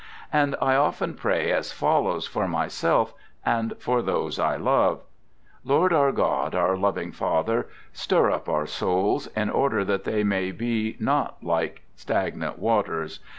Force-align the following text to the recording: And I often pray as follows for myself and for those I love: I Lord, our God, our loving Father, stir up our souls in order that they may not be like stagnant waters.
And 0.33 0.55
I 0.59 0.73
often 0.75 1.13
pray 1.13 1.51
as 1.51 1.71
follows 1.71 2.25
for 2.25 2.47
myself 2.47 3.13
and 3.45 3.75
for 3.77 4.01
those 4.01 4.39
I 4.39 4.55
love: 4.55 5.01
I 5.01 5.55
Lord, 5.63 5.93
our 5.93 6.11
God, 6.11 6.55
our 6.55 6.75
loving 6.75 7.11
Father, 7.11 7.67
stir 7.93 8.31
up 8.31 8.49
our 8.49 8.65
souls 8.65 9.27
in 9.35 9.51
order 9.51 9.85
that 9.85 10.03
they 10.03 10.23
may 10.23 10.95
not 10.99 11.39
be 11.41 11.43
like 11.45 11.83
stagnant 11.95 12.57
waters. 12.57 13.19